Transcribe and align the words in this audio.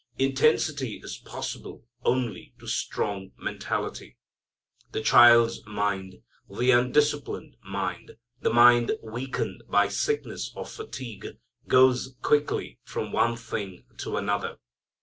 Intensity 0.17 0.99
is 1.03 1.19
possible 1.19 1.83
only 2.03 2.55
to 2.57 2.65
strong 2.65 3.33
mentality. 3.37 4.17
The 4.93 5.01
child's 5.01 5.63
mind, 5.67 6.23
the 6.49 6.71
undisciplined 6.71 7.55
mind, 7.63 8.13
the 8.39 8.49
mind 8.51 8.93
weakened 9.03 9.61
by 9.69 9.89
sickness 9.89 10.51
or 10.55 10.65
fatigue 10.65 11.37
goes 11.67 12.15
quickly 12.23 12.79
from 12.83 13.11
one 13.11 13.35
thing 13.35 13.85
to 13.99 14.17
another. 14.17 14.57